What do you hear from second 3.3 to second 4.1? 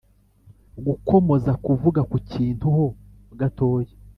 gatoya.